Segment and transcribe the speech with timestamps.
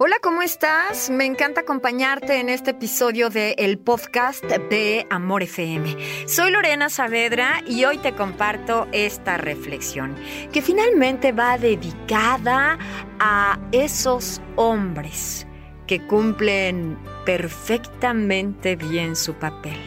[0.00, 1.10] Hola, ¿cómo estás?
[1.10, 5.96] Me encanta acompañarte en este episodio de el podcast de Amor FM.
[6.28, 10.14] Soy Lorena Saavedra y hoy te comparto esta reflexión
[10.52, 12.78] que finalmente va dedicada
[13.18, 15.48] a esos hombres
[15.88, 16.96] que cumplen
[17.26, 19.80] perfectamente bien su papel,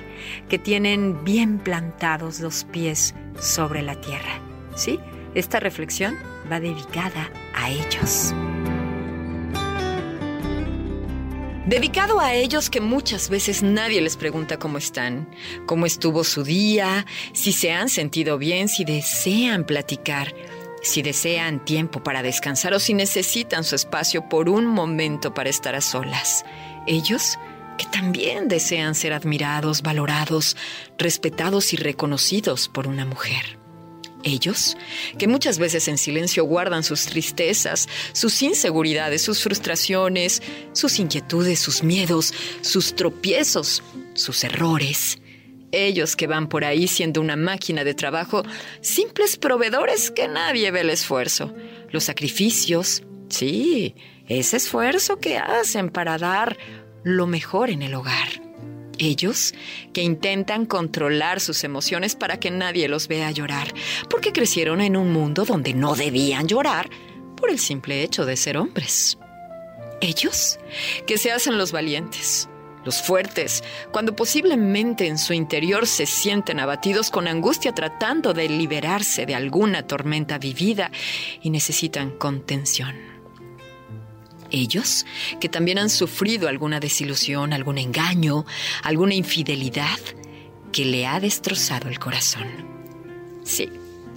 [0.50, 4.42] que tienen bien plantados los pies sobre la tierra.
[4.76, 5.00] ¿Sí?
[5.36, 6.18] Esta reflexión
[6.52, 8.36] va dedicada a ellos.
[11.72, 15.34] Dedicado a ellos que muchas veces nadie les pregunta cómo están,
[15.66, 20.36] cómo estuvo su día, si se han sentido bien, si desean platicar,
[20.84, 25.74] si desean tiempo para descansar o si necesitan su espacio por un momento para estar
[25.74, 26.44] a solas.
[26.88, 27.40] Ellos
[27.78, 30.58] que también desean ser admirados, valorados,
[30.98, 33.61] respetados y reconocidos por una mujer.
[34.24, 34.78] Ellos,
[35.18, 40.42] que muchas veces en silencio guardan sus tristezas, sus inseguridades, sus frustraciones,
[40.74, 45.20] sus inquietudes, sus miedos, sus tropiezos, sus errores.
[45.72, 48.44] Ellos que van por ahí siendo una máquina de trabajo,
[48.82, 51.54] simples proveedores que nadie ve el esfuerzo,
[51.92, 53.96] los sacrificios, sí,
[54.28, 56.58] ese esfuerzo que hacen para dar
[57.04, 58.41] lo mejor en el hogar.
[59.04, 59.56] Ellos
[59.94, 63.74] que intentan controlar sus emociones para que nadie los vea llorar,
[64.12, 66.88] porque crecieron en un mundo donde no debían llorar
[67.36, 69.18] por el simple hecho de ser hombres.
[70.02, 70.60] Ellos
[71.08, 72.48] que se hacen los valientes,
[72.86, 79.26] los fuertes, cuando posiblemente en su interior se sienten abatidos con angustia tratando de liberarse
[79.26, 80.92] de alguna tormenta vivida
[81.42, 83.11] y necesitan contención
[84.52, 85.06] ellos,
[85.40, 88.46] que también han sufrido alguna desilusión, algún engaño,
[88.84, 90.00] alguna infidelidad
[90.72, 92.48] que le ha destrozado el corazón.
[93.44, 93.70] Sí,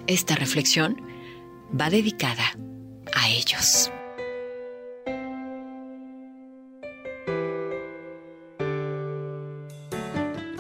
[0.07, 1.01] esta reflexión
[1.79, 2.57] va dedicada
[3.15, 3.91] a ellos.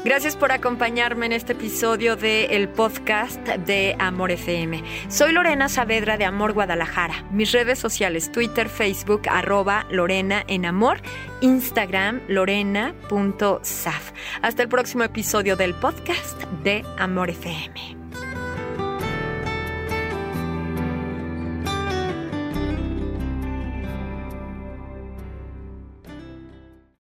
[0.04, 4.84] Gracias por acompañarme en este episodio del el podcast de Amor FM.
[5.08, 7.24] Soy Lorena Saavedra de Amor Guadalajara.
[7.30, 11.00] Mis redes sociales, Twitter, Facebook, arroba Lorena en Amor,
[11.40, 14.12] Instagram, lorena.saf.
[14.42, 18.03] Hasta el próximo episodio del podcast de Amor FM.